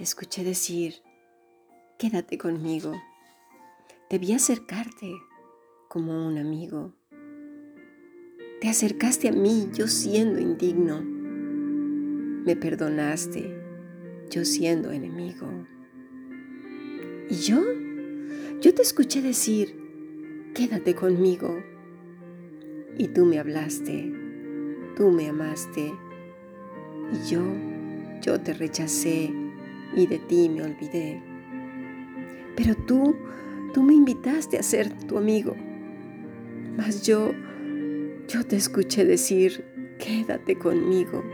te 0.00 0.04
escuché 0.04 0.44
decir, 0.44 0.94
quédate 1.98 2.38
conmigo. 2.38 2.94
Debí 4.08 4.32
acercarte 4.32 5.12
como 5.88 6.26
un 6.26 6.38
amigo. 6.38 6.94
Te 8.62 8.70
acercaste 8.70 9.28
a 9.28 9.32
mí 9.32 9.68
yo 9.74 9.88
siendo 9.88 10.40
indigno. 10.40 11.02
Me 11.02 12.56
perdonaste 12.56 13.62
yo 14.30 14.46
siendo 14.46 14.90
enemigo. 14.90 15.66
Y 17.28 17.34
yo, 17.34 17.62
yo 18.62 18.74
te 18.74 18.80
escuché 18.80 19.20
decir, 19.20 19.76
quédate 20.54 20.94
conmigo. 20.94 21.62
Y 22.96 23.08
tú 23.08 23.26
me 23.26 23.38
hablaste, 23.38 24.10
tú 24.96 25.10
me 25.10 25.28
amaste. 25.28 25.92
Y 27.12 27.30
yo, 27.30 27.42
yo 28.22 28.40
te 28.40 28.54
rechacé 28.54 29.49
y 29.94 30.06
de 30.06 30.18
ti 30.18 30.48
me 30.48 30.62
olvidé. 30.62 31.22
Pero 32.56 32.74
tú, 32.74 33.16
tú 33.72 33.82
me 33.82 33.94
invitaste 33.94 34.58
a 34.58 34.62
ser 34.62 34.92
tu 35.06 35.18
amigo. 35.18 35.54
Mas 36.76 37.06
yo, 37.06 37.32
yo 38.28 38.44
te 38.44 38.56
escuché 38.56 39.04
decir, 39.04 39.64
quédate 39.98 40.56
conmigo. 40.56 41.24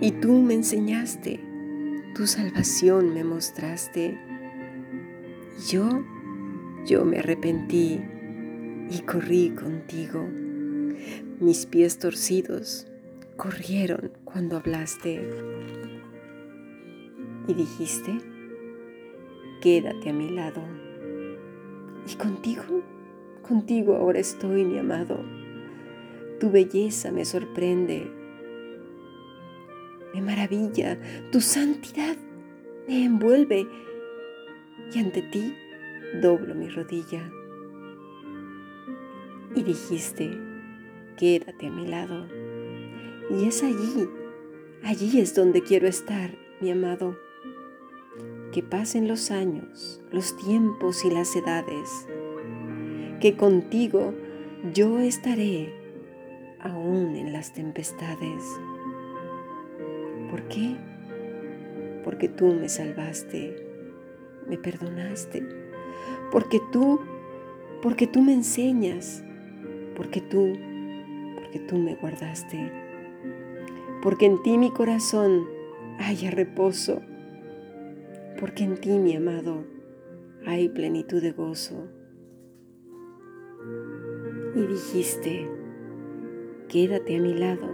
Y 0.00 0.12
tú 0.12 0.32
me 0.32 0.54
enseñaste, 0.54 1.40
tu 2.14 2.26
salvación 2.26 3.14
me 3.14 3.24
mostraste. 3.24 4.18
Yo, 5.68 6.04
yo 6.86 7.04
me 7.04 7.18
arrepentí 7.18 8.00
y 8.90 9.00
corrí 9.02 9.50
contigo. 9.50 10.26
Mis 11.40 11.66
pies 11.66 11.98
torcidos 11.98 12.86
corrieron 13.36 14.12
cuando 14.24 14.56
hablaste 14.56 15.20
y 17.52 17.54
dijiste, 17.54 18.18
quédate 19.60 20.08
a 20.08 20.12
mi 20.14 20.30
lado. 20.30 20.62
Y 22.10 22.16
contigo, 22.16 22.82
contigo 23.46 23.96
ahora 23.96 24.20
estoy, 24.20 24.64
mi 24.64 24.78
amado. 24.78 25.22
Tu 26.40 26.50
belleza 26.50 27.12
me 27.12 27.26
sorprende, 27.26 28.10
me 30.14 30.22
maravilla, 30.22 30.98
tu 31.30 31.42
santidad 31.42 32.16
me 32.88 33.04
envuelve 33.04 33.66
y 34.92 34.98
ante 34.98 35.20
ti 35.20 35.54
doblo 36.22 36.54
mi 36.54 36.70
rodilla. 36.70 37.30
Y 39.54 39.62
dijiste, 39.62 40.38
quédate 41.18 41.66
a 41.66 41.70
mi 41.70 41.86
lado. 41.86 42.26
Y 43.28 43.46
es 43.46 43.62
allí, 43.62 44.08
allí 44.82 45.20
es 45.20 45.34
donde 45.34 45.62
quiero 45.62 45.86
estar, 45.86 46.30
mi 46.62 46.70
amado 46.70 47.14
que 48.52 48.62
pasen 48.62 49.08
los 49.08 49.30
años, 49.30 50.02
los 50.12 50.36
tiempos 50.36 51.04
y 51.04 51.10
las 51.10 51.34
edades, 51.34 52.06
que 53.18 53.34
contigo 53.34 54.12
yo 54.74 54.98
estaré 54.98 55.72
aún 56.60 57.16
en 57.16 57.32
las 57.32 57.54
tempestades. 57.54 58.42
¿Por 60.30 60.42
qué? 60.48 60.76
Porque 62.04 62.28
tú 62.28 62.52
me 62.52 62.68
salvaste, 62.68 63.56
me 64.46 64.58
perdonaste, 64.58 65.42
porque 66.30 66.60
tú, 66.70 67.00
porque 67.80 68.06
tú 68.06 68.20
me 68.20 68.34
enseñas, 68.34 69.24
porque 69.96 70.20
tú, 70.20 70.52
porque 71.36 71.58
tú 71.58 71.78
me 71.78 71.94
guardaste, 71.94 72.70
porque 74.02 74.26
en 74.26 74.42
ti 74.42 74.58
mi 74.58 74.70
corazón 74.70 75.46
haya 75.98 76.30
reposo 76.30 77.00
porque 78.38 78.64
en 78.64 78.76
ti, 78.76 78.98
mi 78.98 79.16
amado, 79.16 79.64
hay 80.46 80.68
plenitud 80.68 81.22
de 81.22 81.32
gozo. 81.32 81.88
Y 84.54 84.66
dijiste, 84.66 85.48
quédate 86.68 87.16
a 87.16 87.20
mi 87.20 87.34
lado. 87.34 87.68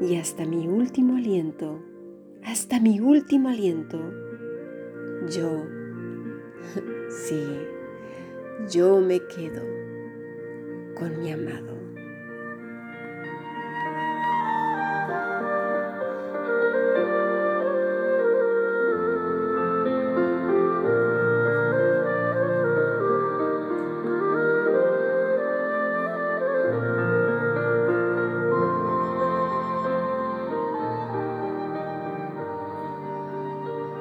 Y 0.00 0.16
hasta 0.16 0.46
mi 0.46 0.68
último 0.68 1.16
aliento, 1.16 1.82
hasta 2.44 2.80
mi 2.80 3.00
último 3.00 3.48
aliento, 3.50 3.98
yo, 5.28 5.66
sí, 7.08 7.44
yo 8.70 9.00
me 9.00 9.20
quedo 9.26 9.62
con 10.94 11.18
mi 11.18 11.32
amado. 11.32 11.79